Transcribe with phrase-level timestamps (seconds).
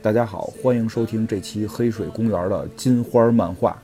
[0.00, 3.76] 大家好，欢迎收听这期黑水公园的金花漫画。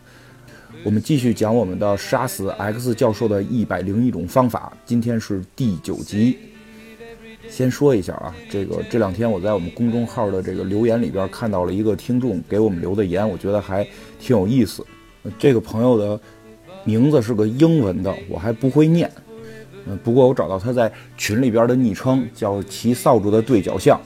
[0.84, 6.38] 我们继续讲我们的杀死 X 教授的一百零一种方法，今天是第九集。
[7.48, 13.84] 先说一下啊，这个这两天我在我们公众号的这个留言里边看到了一个听众给我们留的言，我觉得还
[14.20, 14.86] 挺有意思。
[15.36, 16.18] 这个朋友的
[16.84, 19.10] 名字是个英文的，我还不会念。
[19.86, 24.00] 嗯，不过我找到他在群里边的昵称叫“骑扫帚的对角巷”。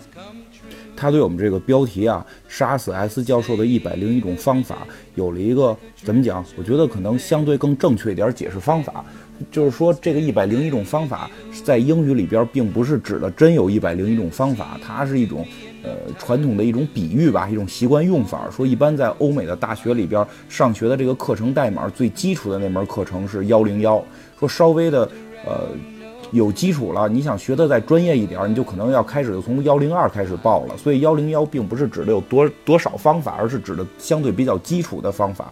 [0.99, 4.79] 他对我们这个标题啊，杀死 S 教授的一百零一种方法，
[5.15, 6.45] 有了一个怎么讲？
[6.57, 9.05] 我觉得可能相对更正确一点解释方法，
[9.53, 11.31] 就是说这个一百零一种方法
[11.63, 15.47] 在英语里边并不是指的真有一百零一种方法，它是一种
[15.85, 18.51] 呃传统的一种比喻吧，一种习惯用法。
[18.51, 24.05] 说一般在欧美的大学里边上学的这个课程代码最基础的那门课程是幺零幺，
[24.37, 25.09] 说稍微的
[25.47, 25.69] 呃。
[26.31, 30.77] 有基础了，你想学的再专业一点，你就可能要开始从幺零二开始报了。
[30.77, 35.51] 所以幺零幺并不是指的有多多少方法，而是指的相对比较基础的方法。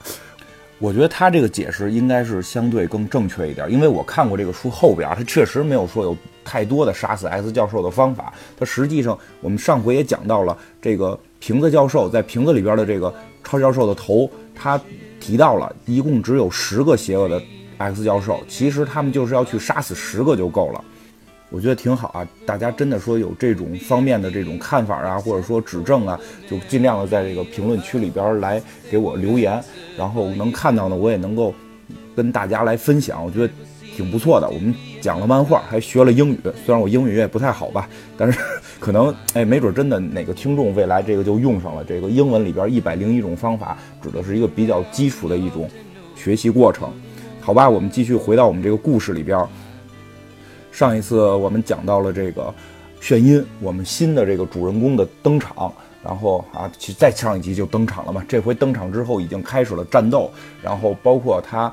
[0.78, 8.30] 我觉得他这个解释应该是相对更正确一点，因为我看过这个书后边，他确实没有说有太多的杀死 S 教授的方法。
[8.58, 14.78] 他实际上，我们上回也讲到了这个瓶子教授在瓶子里边的这个超教授的头，他
[15.18, 17.42] 提到了一共只有十个邪恶的。
[17.78, 20.84] X 教授，其实他们就是要去杀死十个就够了，
[21.50, 22.26] 我觉得挺好啊。
[22.44, 29.62] 大家真的说有这种方面的这种看法啊，或者说指正啊，就尽量的在这个评论区里边来给我留言，
[29.96, 31.54] 然后能看到呢，我也能够
[32.14, 33.52] 跟大家来分享，我觉得
[33.94, 34.48] 挺不错的。
[34.48, 38.38] 我们讲了漫画，还学了英语，虽然我英语也不太好吧，但是
[38.80, 41.84] 可能哎，没准真的哪个听众未来这个就用上了。
[41.84, 45.68] 这个英文里边一百零一种方法，指的是一个比较基础的一种
[46.14, 46.90] 学习过程。
[47.46, 49.46] 好吧，我们继续回到我们这个故事里边。
[50.72, 52.52] 上一次我们讲到了这个
[53.00, 58.24] 炫音，我们新的这个主人公的登场，然后啊，其实再上一集就登场了嘛。
[58.26, 60.28] 这回登场之后已经开始了战斗，
[60.60, 61.72] 然后包括他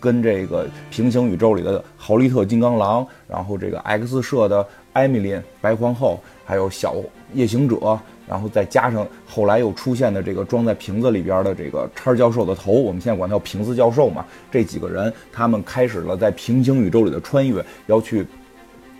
[0.00, 6.96] 跟这个平行宇宙里的豪利特金刚狼，然后这个 X 社的艾米琳白皇后，还有小
[7.34, 7.96] 夜行者。
[8.28, 14.24] 然后再加上后来又出现的这个装在瓶子里边的这个叉教授的头，我们现在管他叫瓶子教授嘛。
[14.50, 18.26] 这几个人他们开始了在平行宇宙里的穿越，要去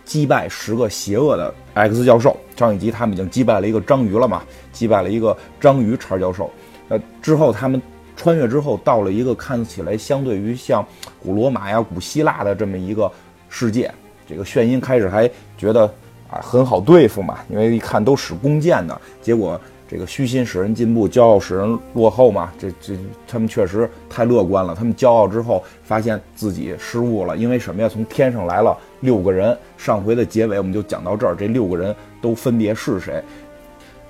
[0.05, 2.35] 击败十个邪恶的 X 教授。
[2.57, 6.51] 上一集他们已经击败了一个章鱼了嘛，击败了一个章鱼叉教授。
[6.89, 7.81] 呃，之后他们
[8.17, 10.83] 穿越之后到了一个看起来相对于像
[11.23, 13.13] 古罗马呀、古希腊的这么一个
[13.51, 13.93] 世界。
[14.27, 15.93] 这个炫音开始还觉得。
[16.31, 19.59] 啊，很好对付嘛，因为一看都使弓箭的，结果
[19.89, 22.53] 这个虚心使人进步，骄傲使人落后嘛。
[22.59, 22.95] 这这
[23.27, 27.89] 他们确实太乐观了，他们骄傲之后发现自己失误了，因为什么呀？
[27.89, 29.57] 从天上来了六个人。
[29.79, 33.25] 上回的结尾我们就讲到这儿，这六个人都分别是谁？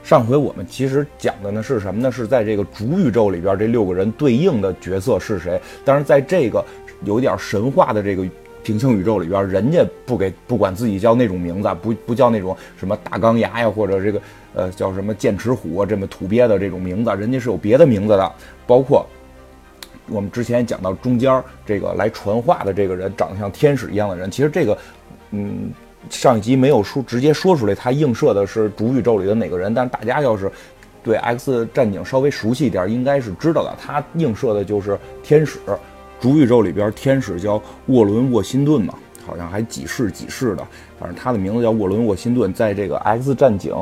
[0.02, 2.10] 上回我们其实讲的呢是什么呢？
[2.10, 5.60] 是在这个主宇宙里边这六个人对应的角色是谁？
[5.84, 6.64] 但是在这个
[7.04, 8.26] 有点神话的这个。
[8.68, 14.20] 平行宇宙里边，人家不给不管自己叫那种名字，不不叫那种什么大钢牙呀，或者这个
[14.52, 18.30] 呃叫什么剑齿虎啊这么土鳖的这种名字，人家是有别的名字的。
[18.66, 19.06] 包括
[20.10, 24.76] 我们之前讲到中间这个来传话的这个人，长得像天使一样的人，其实这个
[25.30, 25.70] 嗯
[26.10, 30.52] 上一集没有说直接说出来，他映射的是主宇宙里的哪个人，但大家要是
[31.02, 35.58] 对 X 战警稍微熟悉一点，应该是知道的，他映射的就是天使。
[36.20, 40.66] 主宇宙里边天使叫沃伦沃辛顿嘛，好像还几世几世的，
[40.98, 43.72] 反正他的名字叫沃伦沃辛顿，在这个 X 战警，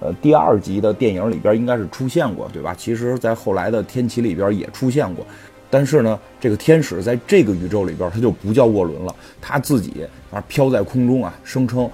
[0.00, 2.74] 呃第二集的电影里边应该是出现过，对吧？
[2.76, 5.26] 其实，在后来的天启里边也出现过，
[5.70, 11.88] 但是呢，这个天使在这个宇宙里边他就不叫沃伦了，他自己啊飘在空中啊，声称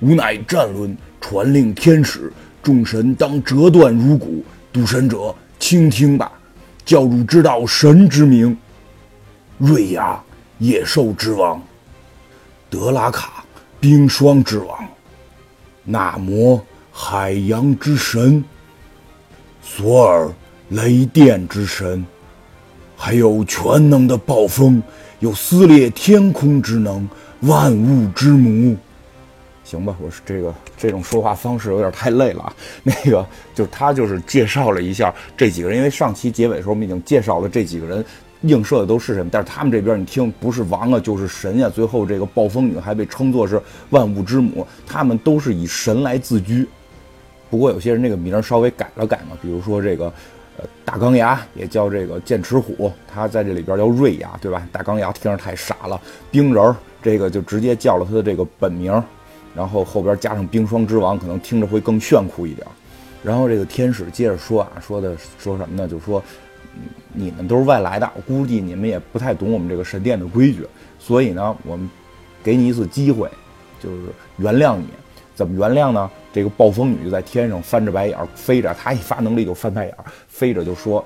[0.00, 2.30] 吾乃战伦，传令天使，
[2.62, 6.30] 众神当折断如骨，赌神者倾听吧，
[6.84, 8.54] 教主知道神之名。
[9.58, 10.22] 瑞亚，
[10.58, 11.60] 野兽之王；
[12.68, 13.44] 德拉卡，
[13.78, 14.76] 冰霜之王；
[15.84, 16.60] 纳摩，
[16.92, 18.42] 海洋之神；
[19.62, 20.28] 索尔，
[20.70, 22.04] 雷电之神；
[22.96, 24.82] 还有全能的暴风，
[25.20, 27.08] 有撕裂天空之能，
[27.40, 28.76] 万物之母。
[29.64, 32.52] 行吧，我是这个这种说话方式有点太累了啊。
[32.82, 38.04] 那个就是他就是介绍了一下这几个人，因为上期结尾的时候我们已经介绍了这几个人。
[38.42, 39.28] 映射的都是什么？
[39.32, 41.68] 但是他们这边你听，不是王啊，就是神呀。
[41.68, 43.60] 最后这个暴风女还被称作是
[43.90, 46.66] 万物之母，他们都是以神来自居。
[47.50, 50.06] 不过有些人那个名儿稍微改了改嘛，比如说这个
[50.56, 54.66] 呃大钢牙也叫这个剑齿虎，他在这里边叫瑞亚，对吧？
[54.72, 56.00] 大钢牙听着太傻了。
[56.30, 58.90] 冰人儿这个就直接叫了他的这个本名，
[59.54, 62.66] 然后后边加上冰霜之王，可能听着会更炫酷一点。
[63.22, 65.86] 然后这个天使接着说啊，说的说什么呢？
[65.86, 66.22] 就说
[67.12, 70.66] 你们都是外来的，我估计你们也不太懂我们这个神殿的规矩，
[70.98, 71.88] 所以呢，我们
[72.42, 73.28] 给你一次机会，
[73.80, 74.06] 就是
[74.38, 74.86] 原谅你。
[75.34, 76.10] 怎么原谅呢？
[76.32, 79.94] 这个暴风女就在天上翻着白眼飞着，她一发能力就翻白眼
[80.28, 81.04] 飞着就说：“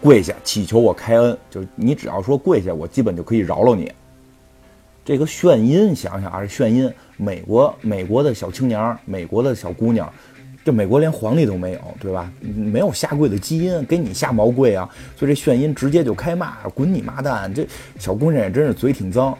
[0.00, 1.36] 跪下，祈求我开恩。
[1.50, 3.90] 就是你只要说跪下，我基本就可以饶了你。”
[5.04, 10.12] 这个炫音，想想啊，这炫音，美国美国的小青年，美国的小姑娘。
[10.64, 12.30] 这美国连皇帝都没有，对吧？
[12.40, 14.88] 没有下跪的基因，给你下毛跪啊！
[15.16, 17.52] 所以这炫音直接就开骂，滚你妈蛋！
[17.52, 17.66] 这
[17.98, 19.36] 小姑娘也真是嘴挺脏。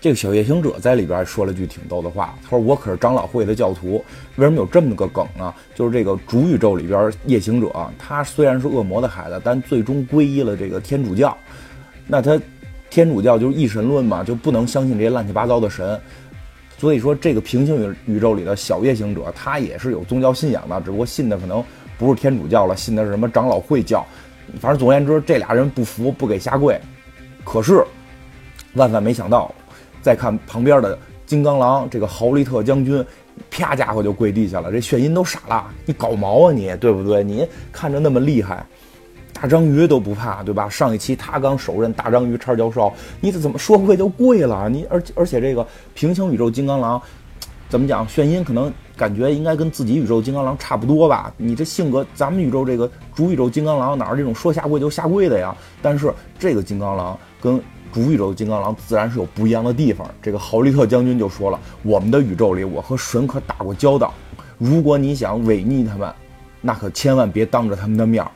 [0.00, 4.04] 这个小夜行者在里边说了句挺逗的话，他说：“我可是长老会的教徒。”
[4.36, 5.54] 为什么有这么个梗呢？
[5.74, 11.34] 就是这个主宇宙里边夜行者，他虽然是恶魔的孩子，但最终皈依了这个天主教。
[12.08, 12.38] 那他
[12.90, 15.98] 天主教就是一神论嘛，就不能相信这些乱七八糟的神。
[16.82, 21.62] 所以说，这个平行宇宇宙里的小夜行者，他也是有宗教信仰的，只不过信的可能
[21.96, 24.04] 不是天主教了，信的是什么长老会教。
[24.60, 26.76] 反正总而言之，这俩人不服，不给下跪。
[27.44, 27.84] 可是，
[28.74, 29.54] 万万没想到，
[30.00, 33.06] 再看旁边的金刚狼这个豪利特将军，
[33.48, 34.72] 啪家伙就跪地下了。
[34.72, 37.22] 这炫音都傻了，你搞毛啊你，对不对？
[37.22, 38.66] 你看着那么厉害。
[39.42, 40.68] 大章鱼都不怕，对吧？
[40.68, 44.68] 上一期他刚手刃大章鱼叉教授，你怎么说跪就跪了？
[44.68, 47.02] 你而而且这个平行宇宙金刚狼，
[47.68, 48.08] 怎么讲？
[48.08, 51.34] 炫音可能感觉应该跟自己宇宙金刚狼差不多吧？
[51.36, 55.52] 你这性格，咱们宇宙这个主宇宙金刚狼哪儿这种说下跪就下跪的呀？
[55.82, 57.60] 但是这个金刚狼跟
[57.92, 60.08] 主宇宙金刚狼自然是有不一样的地方。
[60.22, 64.14] 这个豪利特将军就说了，我们的宇宙里，我和神可打过交道。
[64.56, 66.14] 如果你想违逆他们，
[66.60, 68.30] 那可千万别当着他们的面儿。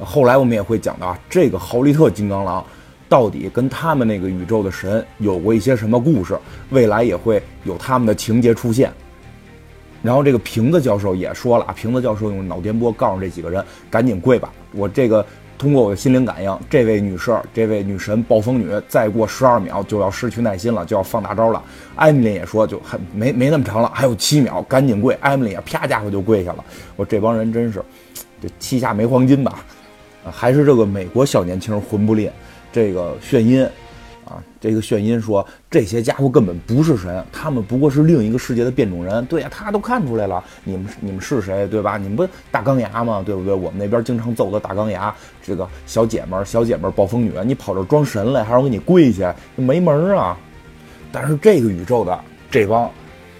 [0.00, 2.64] 后来我们也会讲到，这个豪利特金刚狼
[3.08, 6.38] 到底跟他们那个宇宙的神有过一些什么故事？
[6.70, 8.92] 未来也会有他们的情节出现。
[10.00, 14.52] 然后这个瓶子教授也说了，瓶子教授用脑电波告诉这几个人赶紧跪吧。
[14.72, 15.26] 我这个
[15.58, 21.60] 通过我的心灵感应，这位女士，这位女神暴风女，再过十二秒就要失去耐心了，就要放大招了。
[21.96, 25.16] 艾米丽也说，就还没没那么长了，还有七秒，赶紧跪。
[25.20, 26.64] 艾米丽也啪家伙就跪下了。
[26.94, 27.82] 我这帮人真是，
[28.40, 29.64] 这膝下没黄金吧？
[30.30, 32.30] 还是这个美国小年轻魂不吝，
[32.72, 33.64] 这个炫音，
[34.24, 39.24] 啊，这个炫音说这些家伙根本不是神，他们不过是另一个世界的变种人。
[39.26, 41.96] 对呀，他都看出来了，你们你们是谁，对吧？
[41.96, 43.22] 你们不大钢牙吗？
[43.24, 43.54] 对不对？
[43.54, 50.38] 我们那边经常揍的大钢牙，这个小姐们儿，小姐们儿暴风女，你跑这装神来，还让我给你跪下，没门儿啊！
[51.10, 52.18] 但是这个宇宙的
[52.50, 52.90] 这帮。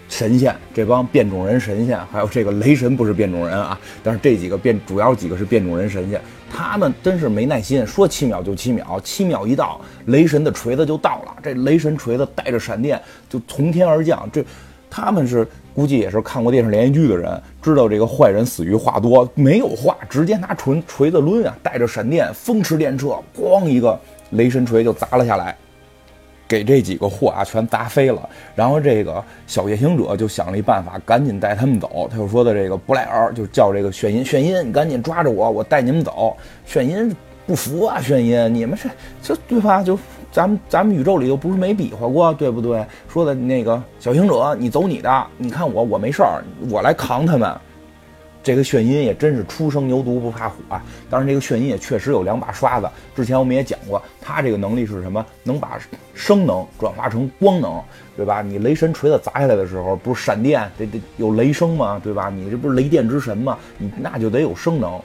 [0.08, 6.20] 神仙这帮变种人神仙，还有这个雷神不是变种人啊，但是这几个变主要几个是变种人神仙，
[6.50, 14.44] 他们真是没耐心，说七秒就七秒，七秒一到，雷神的锤子就到了，这雷神锤子带着闪电就从天而降，这
[14.90, 24.00] 他们是估计也是看过电视连续剧的人，知道这个坏人死于话多，没有话直接拿锤锤子抡啊，带着闪电风驰电掣，咣一个
[24.30, 25.54] 雷神锤就砸了下来。
[26.48, 32.08] 给这几个货啊全砸飞了，然后这个小夜行者就想了一办法，赶紧带他们走。
[32.10, 36.34] 他就说的这个布莱尔就叫这个炫音，炫音你赶紧抓着我，我带你们走。
[36.64, 37.14] 炫音
[37.46, 38.88] 不服啊，炫音你们是
[39.22, 39.82] 这对吧？
[39.82, 39.98] 就
[40.32, 42.84] 咱们咱们宇宙里又不是没比划过，对不对？
[43.08, 47.54] 说的那个小行者你走你的，你看我我没事儿，我来扛他们。
[48.42, 50.82] 这个炫音也真是初生牛犊不怕虎啊！
[51.10, 52.88] 当然，这个炫音也确实有两把刷子。
[53.14, 55.24] 之前我们也讲过，他这个能力是什么？
[55.42, 55.78] 能把
[56.14, 57.82] 声能转化成光能，
[58.16, 58.40] 对吧？
[58.40, 62.00] 你雷神锤子砸下来的时候，不是闪电得得有雷声吗？
[62.02, 62.30] 对吧？
[62.30, 63.58] 你这不是雷电之神吗？
[63.76, 64.98] 你那就得有声能。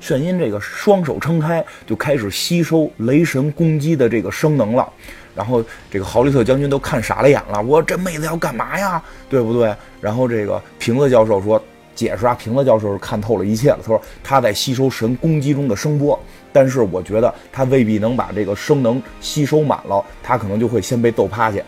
[0.00, 4.86] 炫音这个双手撑开，就开始吸收雷神攻击的这个声能了。
[5.34, 9.02] 然后这个豪利特将军都看傻了眼了，我这妹子要干嘛呀？
[9.30, 9.74] 对不对？
[10.02, 11.62] 然后这个瓶子教授说。
[11.94, 13.78] 解释啊，瓶子教授是看透了一切了。
[13.80, 16.18] 他说他在吸收神攻击中的声波，
[16.52, 21.58] 但是我觉得他未必能把这个声能吸收满了，他可能就会先被揍趴下。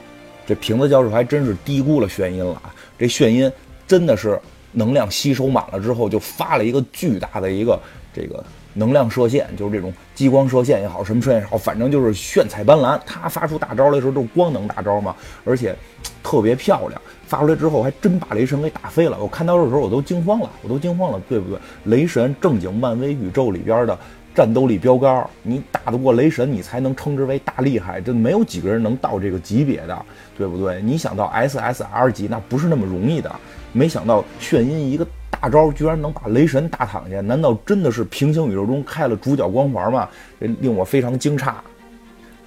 [0.47, 2.75] 这瓶子教授还真是低估了眩音了啊！
[2.97, 3.51] 这眩音
[3.87, 4.41] 真的是
[4.71, 7.81] 能量吸收满了之后，就发了一个巨大的一个
[8.15, 12.97] 这个能量射线，就是这种激光射线也好，什么射线也好，反正就是炫彩斑斓。
[13.05, 15.75] 他发出大招的时候都是光能大招嘛，而且
[16.23, 17.03] 特别漂亮。
[17.27, 19.19] 发出来之后，还真把雷神给打飞了。
[19.21, 21.59] 我看到的时候，我都惊慌了，我都惊慌了，对不对？
[21.85, 23.99] 雷神正经漫威宇宙里边的
[24.35, 28.01] 战斗力标杆，你打得过雷神，你才能称之为大厉害。
[28.01, 30.07] 这没有几个人能到这个级别的，
[30.39, 30.81] 对不对？
[30.83, 33.35] 你想到 SSR 级，那不是那么容易的。
[33.73, 37.21] 没想到炫音一个大招，居然能把雷神打躺下。
[37.21, 40.09] 难道真的是平行宇宙中开了主角光环吗？
[40.39, 41.53] 这令我非常惊诧。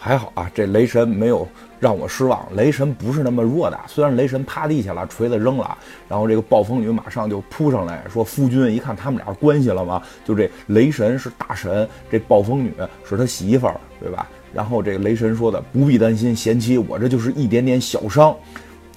[0.02, 1.46] 还好啊，这雷神没有
[1.78, 2.48] 让我失望。
[2.56, 5.78] 雷神不是那么弱的，虽然雷神趴地下了，锤子扔了，
[6.08, 10.02] 然后这个暴风女马上就扑上来说：“夫君，一看他们俩关系了吗？
[10.24, 14.26] 就这雷神是大神，这暴风女是他媳妇儿，对吧？
[14.54, 18.34] 然后这个雷神说的不必担心，贤妻，我这就是一点点小伤。”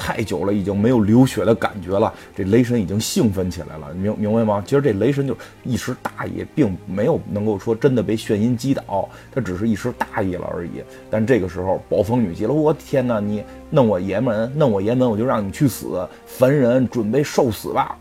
[0.04, 2.12] 太久了，已经没有流血的感觉了。
[2.34, 4.60] 这雷神已经兴奋起来了，明明白吗？
[4.66, 10.82] 其实这雷神就一时大意，并没有能够说真的被眩晕击倒，他只是一时大意了而已。
[11.08, 13.20] 但这个时候，暴风女急了，我天哪！
[13.20, 16.04] 你弄我爷们，弄我爷们，我就让你去死！
[16.26, 17.96] 凡人准备受死吧！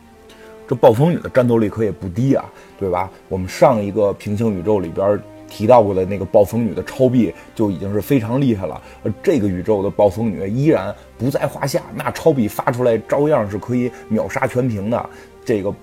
[0.68, 2.44] 这暴风女的战斗力可也不低啊，
[2.80, 3.12] 对吧？
[3.30, 5.20] 我们上一个平行宇宙里边。
[5.52, 15.10] 提到过的那个暴风女的超臂就已经是非常厉害了，而这个宇宙的暴风女依然不在话下，那超臂发出来照样是可以秒杀全屏的。
[15.44, 15.74] 这个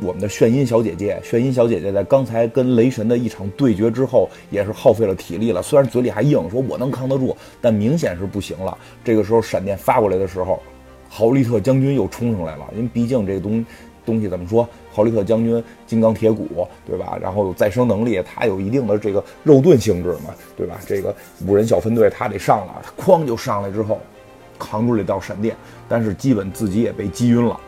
[0.00, 5.60] 我们的炫音小姐姐，炫音小姐姐在刚才跟雷神的一场对决之后，也是耗费了体力了。
[5.60, 8.78] 虽然嘴里还硬说我能扛得住，但明显是不行了。
[9.02, 10.62] 这个时候闪电发过来的时候，
[11.08, 13.66] 豪利特将军又冲上来了，因为毕竟这个东。
[14.06, 14.66] 东西怎么说？
[14.90, 17.18] 豪利特将军金刚铁骨，对吧？
[17.20, 20.78] 然后有再生能力，他有一定的这个肉盾性质嘛，对吧？
[20.86, 21.14] 这个
[21.46, 24.00] 五人小分队他得上了，他哐就上来之后，
[24.58, 25.54] 扛住这道闪电，
[25.88, 27.60] 但是基本自己也被击晕了。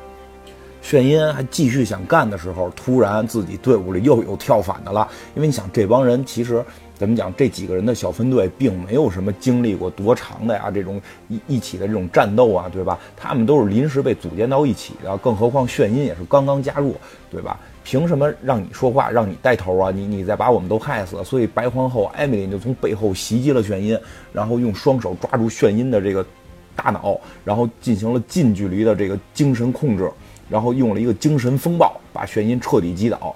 [0.81, 6.65] 炫音还继续想干的时候，突然自己队伍里又有跳反的了，因为你想这帮人其实。
[6.99, 7.33] 怎么讲？
[7.37, 12.99] 这几个人的小分队并没有什么经历过多长的呀，这种一一起的这种战斗啊，对吧？
[13.17, 16.97] 他们都是临时被组建到一起的，更何况炫音也是刚刚加入，
[17.31, 17.59] 对吧？
[17.85, 19.91] 凭什么让你说话，让你带头啊？
[19.91, 21.23] 你你再把我们都害死？
[21.23, 23.99] 所以白皇后艾米丽就从背后袭击了炫音，
[24.33, 26.27] 然后用双手抓住炫音的这个
[26.75, 30.11] 大脑，然后进行了近距离的这个精神控制，
[30.51, 33.35] 然后用了一个精神风暴把炫音彻底击倒。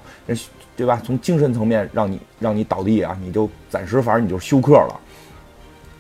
[0.83, 1.01] 对吧？
[1.07, 5.01] 从精神层面让你让你倒地啊，你就暂时反正你就休克了。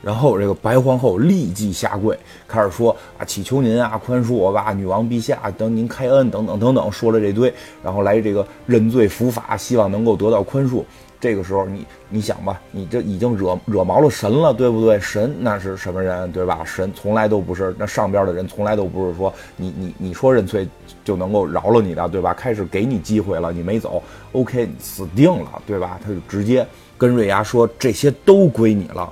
[0.02, 10.82] 然后这个白皇后立即下跪，开始说啊，祈求您啊，宽恕我吧，女王陛下，等您开恩，等等等等，说了这堆，然后来这个认罪伏法，希望能够得到宽恕。
[11.22, 14.98] 这个时候，你你想吧，你这已经惹惹毛了神了，对不对？
[14.98, 16.64] 神那是什么人，对吧？
[16.64, 20.66] 神从来都不是那上边的人，从来都不是说你你你说认罪
[21.04, 22.34] 就能够饶了你的，对吧？
[22.34, 24.02] 开始给你机会了，你没走
[24.32, 25.96] ，OK，死定了，对吧？
[26.04, 26.66] 他就直接
[26.98, 29.08] 跟瑞亚说，这些都归你了。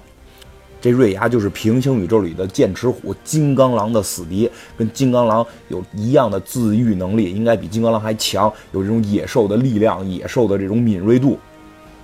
[0.81, 11.39] 这瑞亚就是平行宇宙里的剑齿虎，金刚狼的死敌，跟金刚狼有一样的自愈能力，应该比金刚狼还强，有这种野兽的力量，野兽的这种敏锐度。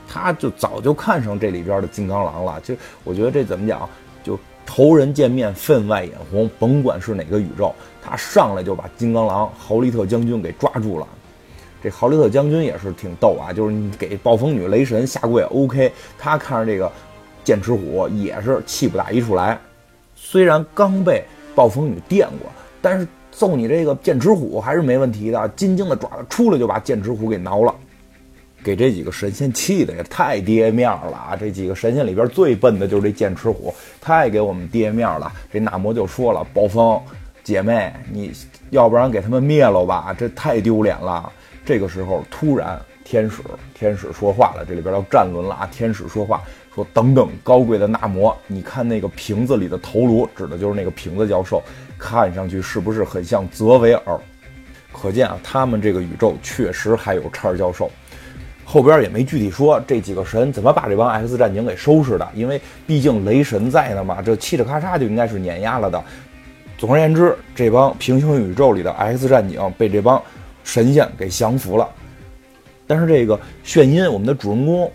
[0.08, 3.88] 他就早就看上这里边的金刚狼了，就我觉得这怎么讲，
[4.22, 11.06] 就仇人见面分外眼红，甭管是哪个宇宙，他上来就把金刚狼豪利特将军给抓住了。
[11.82, 16.90] 这豪利特将军也是挺逗啊，就是你给暴风女雷神下跪，OK，他看着这个
[17.44, 19.56] 剑齿虎也是气不打一处来。
[20.16, 21.22] 虽然刚被
[21.54, 22.50] 暴风女电过，
[22.82, 27.72] 但是揍你这个剑齿虎还是没问题的，金睛的爪子出来就把剑齿虎给挠了。
[28.66, 31.36] 给这几个神仙气的也太跌面了啊！
[31.38, 35.32] 这几个神仙里边最笨的就是这剑齿虎，太给我们跌面了。
[35.52, 37.00] 这纳摩就说了：“暴风
[37.44, 38.32] 姐妹，你
[38.70, 41.32] 要不然给他们灭了吧，这太丢脸了。”
[41.64, 43.36] 这个时候，突然天使
[43.72, 45.68] 天使说话了，这里边要战轮了啊！
[45.70, 46.42] 天使说话
[46.74, 51.62] 说：“等等，高贵的纳摩，你看那个瓶子里的头颅，指的就是那个瓶子教授，
[51.96, 54.18] 看上去是不是很像泽维尔？
[54.92, 57.88] 可见啊，他们这个宇宙确实还有叉教授。”
[58.68, 66.02] 后边也没具体说这几个神怎么把这帮 X 战警给收拾的，因为毕竟雷神在呢嘛，这嘁哩咔嚓就应该是碾压了的。
[66.76, 70.20] 总而言之，这帮平行宇宙里的 X 战警被这帮
[70.64, 71.88] 神仙给降服了。
[72.88, 74.90] 但是这个炫音，我们的主人公，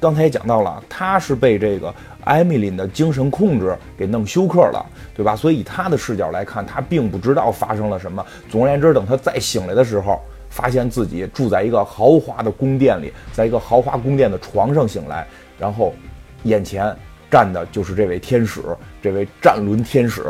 [0.00, 5.36] 刚才也讲到了，他是被这个艾米琳的精神控制给弄休克了，对吧？
[5.36, 8.24] 所以以他的视角来看，他并不知道发生了什么。
[8.50, 10.18] 总而言之，等他再醒来的时候。
[10.52, 15.26] 发现自己住在一个豪华的宫殿里，在一个豪华宫殿的床上醒来，
[15.58, 15.94] 然后
[16.42, 16.94] 眼前
[17.30, 18.60] 站的就是这位天使，
[19.00, 20.22] 这位战轮天使。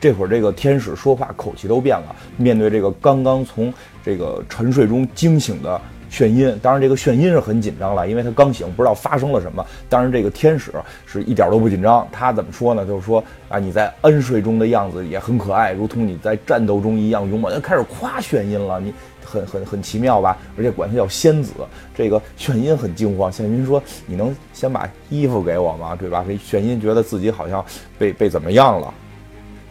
[0.00, 3.72] 这会儿这个天使说话口气都变了，面对这个刚刚从
[4.04, 5.80] 这个沉睡中惊醒的。
[6.10, 9.64] 炫音，当然这个炫音是很紧张了，因为他刚醒，不知道发生了什么。
[9.88, 10.70] 当然这个天使
[11.06, 12.84] 是一点都不紧张，他怎么说呢？
[12.84, 17.50] 就是说啊，你在安睡中的样子也很可爱，如同你在战斗中一样勇猛。
[17.50, 18.92] 他开始夸炫音了，你
[19.24, 20.36] 很很很奇妙吧？
[20.56, 21.52] 而且管他叫仙子。
[21.94, 25.96] 这个炫音很惊慌，炫音说：“你能先把衣服给我吗？
[25.96, 27.64] 对吧？”这炫音觉得自己好像
[27.98, 28.92] 被被怎么样了。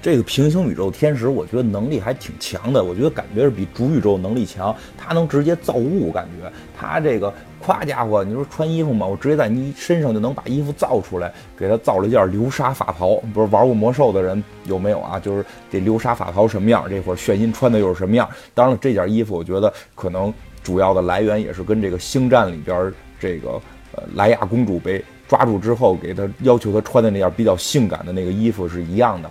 [0.01, 2.84] 这个平行宇宙天使，我觉得能力还挺强的。
[2.84, 7.31] 我觉得感觉是比主宇宙能力强，他能直接造物，感觉他这个
[7.63, 13.17] 夸家伙，你说穿衣服嘛，我直接在你身上就能把衣服造出来，给他造了一件流沙法袍。
[13.31, 15.20] 不是玩过魔兽的人有没有啊？
[15.20, 18.27] 就是这流沙法袍什么样，这会儿炫音穿的又是什么样？
[18.55, 23.51] 当然了，这件衣服我觉得可能主要的来源也是跟这个星战里边这个
[23.96, 29.29] 呃莱娅公主被抓住之后，给他要求他穿的那件比较性感的那个衣服是一样的。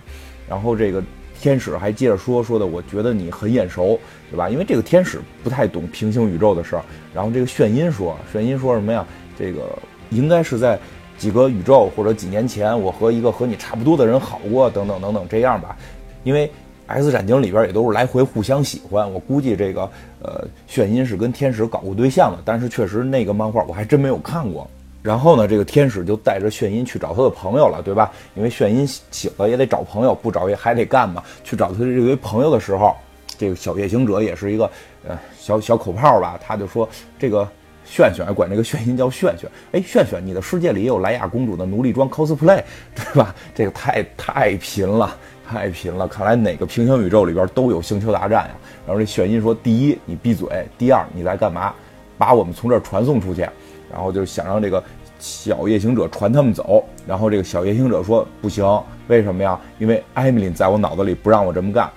[0.50, 1.02] 然后这个
[1.40, 3.98] 天使还接着说说的，我觉得你很眼熟，
[4.30, 4.50] 对吧？
[4.50, 6.82] 因为这个天使不太懂平行宇宙的事儿。
[7.14, 9.06] 然后这个炫音说，炫音说什么呀？
[9.38, 9.78] 这个
[10.10, 10.78] 应该是在
[11.16, 15.76] 几个宇宙或者几年前，我和一个和你差不多的人好过，等等等等，这样吧。
[16.24, 16.50] 因为
[16.86, 19.88] X 战警里边也都是来回互相喜欢，我估计这个
[20.20, 22.38] 呃炫音是跟天使搞过对象的。
[22.44, 24.68] 但是确实那个漫画我还真没有看过。
[25.02, 28.12] 然后呢，这个天使就带着炫音去找他的朋友了，对吧？
[28.34, 31.22] 因为炫音醒了也得找朋友，不找也还得干嘛。
[31.42, 32.94] 去找他这位朋友的时候，
[33.38, 34.70] 这个小夜行者也是一个
[35.08, 36.86] 呃小小口炮吧，他就说
[37.18, 37.48] 这个
[37.84, 39.50] 炫炫管这个炫音叫炫炫。
[39.72, 42.62] 哎，炫炫，你的世界里也有莱雅公主的奴隶装 cosplay，
[42.94, 43.34] 对吧？
[43.54, 45.16] 这个太太贫了，
[45.48, 46.06] 太贫了。
[46.06, 48.50] 看来哪个平行宇宙里边都有星球大战呀。
[48.86, 51.72] 然后这炫音说：第一，你闭嘴；第二，你在干嘛？
[52.20, 53.48] 把我们从这儿传送出去。
[53.90, 54.80] 然后就想让这个
[55.18, 58.64] 小夜行者传他们走，然后这个小夜行者说不行，
[59.08, 59.58] 为什么呀？
[59.80, 61.90] 因为艾米丽在我脑子里不让我这么干。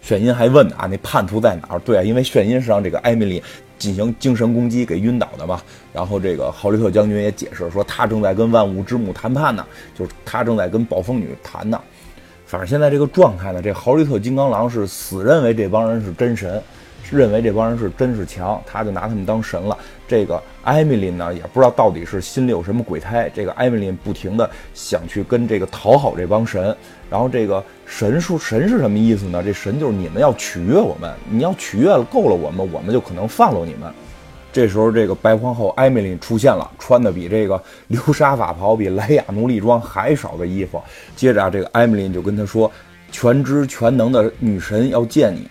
[0.00, 1.80] 炫音还问啊，那叛徒在哪儿？
[1.80, 3.42] 对啊，因为炫音是让这个艾米丽
[3.76, 5.60] 进行精神攻击给晕倒的嘛。
[5.92, 9.66] 然后这个豪利特将军也解释说，他正在跟万物之母谈判呢，
[9.98, 11.80] 就是他正在跟暴风女谈呢。
[12.46, 16.62] 反正现在这个状态呢，这豪利特金刚狼是死认为这帮人是真神。
[17.12, 19.76] 认为这帮人是真是强，他就拿他们当神了。
[20.08, 23.30] 这个艾米琳呢，也不知道到底是心里有什么鬼胎。
[23.34, 26.76] 这个艾米琳不停的想去跟这个讨好这帮神，
[27.10, 29.42] 然后这个神说神是什么意思呢？
[29.44, 33.92] 这神就是你们要取悦我们，你要取悦了够了我们，我们就可能放了你们。
[34.52, 40.82] 这时候这个白皇后艾米琳出现了，穿的比这个流沙法袍、比莱雅奴隶装还少的衣服。
[41.16, 42.70] 接着啊，这个艾米琳就跟他说
[43.10, 45.48] ：“全知全能的女神要见你。”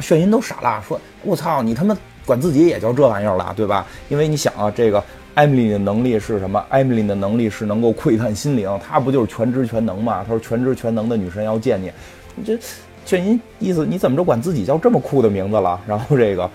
[0.00, 3.86] 炫音都傻了，说：“我操，你他妈管自己也叫这玩意儿了，对吧？
[4.08, 5.02] 因为你想啊，这个
[5.34, 6.64] 艾米丽的能力是什么？
[6.68, 10.24] 艾米丽的能力是能够窥探心灵，她不就是全知全能吗？
[10.26, 11.92] 她说全知全能的女神要见你，
[12.34, 12.58] 你这
[13.04, 15.80] 炫音意思你怎么着管自己叫这么酷的名字了？
[15.86, 16.50] 然后这个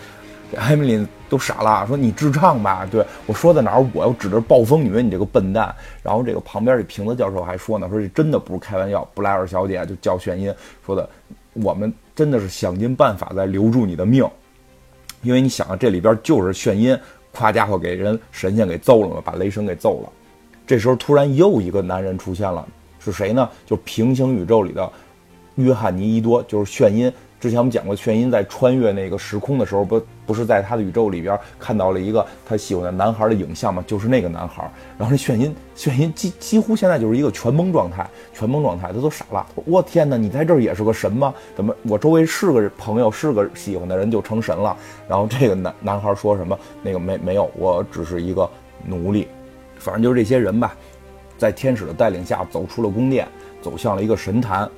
[0.58, 2.88] 艾米丽都傻了，说你智障吧？
[2.90, 3.86] 对我说在哪儿？
[3.94, 5.74] 我要指着暴风女，你这个笨蛋！
[6.02, 9.08] 然后这个旁边这瓶子教授还说呢，说这真的不是开玩笑。
[9.14, 10.52] 布莱尔小姐就叫炫音
[10.84, 11.08] 说的，
[11.54, 11.94] 我们。
[12.16, 14.28] 真的是想尽办法在留住你的命，
[15.22, 17.00] 因为你想啊，这里边就是炫音，
[17.32, 20.12] 夸家伙给人神仙给揍了嘛，把雷神给揍了。
[20.68, 22.68] 这时候突然又一个男人出现了，
[23.00, 23.50] 是谁呢？
[23.66, 24.92] 就平行宇宙里的
[25.56, 27.10] 约翰尼伊多，就是炫音。
[27.40, 33.82] 之前我们讲过，炫音在穿越那个时空的时候，不不是在他的宇宙里边看到了一个他喜欢的男孩的影像吗？
[33.88, 34.70] 就是那个男孩。
[34.98, 39.48] 然后这炫音，炫音几几乎现在就是一个全懵状态，全懵状态，他都傻了。
[39.66, 41.34] 我天哪，你在这儿也是个神吗？
[41.56, 44.76] 怎么我周围是个朋友，是个喜欢的人就成神了？
[45.08, 46.60] 然后这个男男孩说什么？
[46.84, 48.50] 那个没没有，我只是一个
[48.86, 49.30] 奴隶。
[49.78, 50.76] 反正就是这些人吧，
[51.38, 53.26] 在天使的带领下走出了宫殿，
[53.62, 54.70] 走向了一个神坛。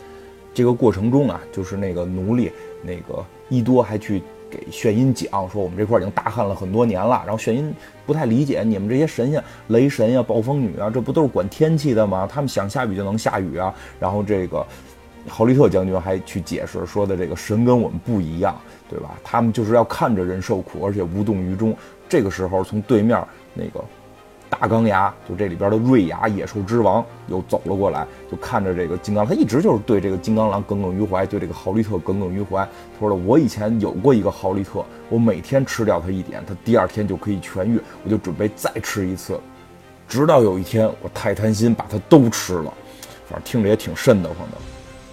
[0.53, 2.51] 这个过程中啊，就是那个奴隶，
[2.83, 7.21] 那个伊多还去给炫音讲说，我们这块已经大旱了很多年了。
[7.25, 7.73] 然后炫音
[8.05, 12.27] 不太理解，你们这些神仙，雷神呀、暴风女啊，这不都是管天气的吗？
[12.29, 13.73] 他们想下雨就能下雨啊。
[13.99, 14.65] 然后这个
[15.27, 18.59] 豪利特将军还去解释说的，这个神跟我们不一样，
[18.89, 19.17] 对吧？
[19.23, 21.73] 他们就是要看着人受苦，而且无动于衷。
[22.09, 23.81] 这个时候，从对面那个。
[24.51, 32.67] 大钢牙就这里边的瑞亚野兽之王又走了过来，就看着这个金刚，他一直就是对这个金刚狼耿耿于怀，对这个豪利特耿耿于怀。
[32.93, 39.39] 他说了，我以前有过一个豪利特，我每天吃掉它一点，它第二天就可以痊愈，我就准备再吃一次，
[40.05, 42.73] 直到有一天我太贪心，把它都吃了。
[43.29, 44.57] 反正听着也挺瘆得慌的。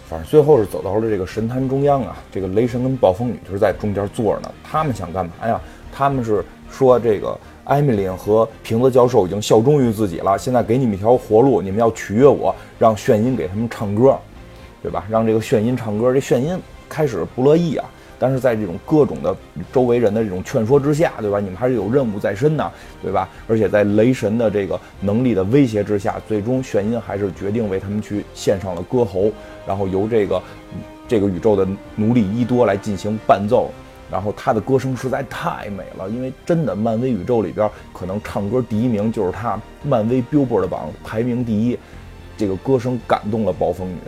[0.09, 4.53] 反正最后是走到了这个神坛中央啊，这个雷神跟暴风女就是在中间坐着呢。
[4.65, 5.61] 他们想干嘛呀？
[5.93, 7.39] 他们是说这个。
[7.69, 14.19] 艾米琳和瓶子教授已经效忠于自己了，现在给你们一条活路，你们要取悦我，让炫音给他们唱歌，
[14.83, 15.05] 对吧？
[15.11, 16.11] 让这个炫音唱歌。
[16.11, 17.85] 这炫音开始不乐意啊，
[18.19, 19.37] 但是在这种各种的
[19.71, 21.39] 周围人的这种劝说之下，对吧？
[21.41, 23.29] 你们还是有任务在身呢，对吧？
[23.47, 29.31] 而且在雷神的这个能力的威胁之下，最终炫音还是决定为他们去献上了歌喉，
[29.67, 30.43] 然后由这个
[31.07, 33.71] 这个宇宙的奴隶伊多来进行伴奏。
[34.11, 41.79] 然后他的歌声实在太美了，因为真的，漫威宇宙里边可能唱歌第一名就是他，漫威 Billboard 榜排名第一，
[42.37, 43.99] 这个歌声感动了暴风女。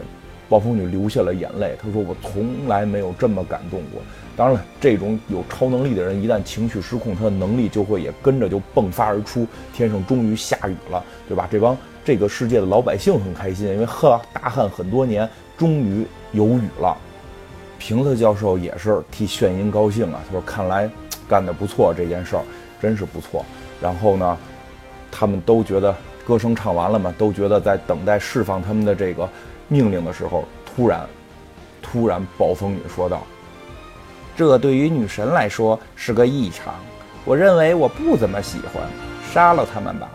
[0.49, 4.03] 暴风女流下了眼泪，她说：“我从来没有这么感动过。”
[4.37, 9.47] 当然了，这种有超能力的人，一旦情绪失控，他的能力就会也跟着就迸发而出。
[9.73, 11.47] 天上终于下雨了，对吧？
[11.49, 16.99] 这帮这个世界的老百姓很开心，因为呵大旱很多年，终于有雨了。
[17.81, 20.89] 平特教授也是替炫音高兴啊，他说：“看来
[21.27, 22.43] 干得不错，这件事儿
[22.81, 23.45] 真是不错。”
[23.81, 24.37] 然后呢，
[25.11, 25.93] 他们都觉得
[26.27, 29.27] 歌声唱完了嘛，都觉得在等待释放他们的这个。
[29.73, 31.07] 命令的时候，突然，
[31.81, 33.23] 突然，暴风雨说道
[34.37, 36.75] ：“这对于女神来说是个异常，
[37.25, 38.83] 我认为我不怎么喜欢，
[39.33, 40.11] 杀了他们吧。”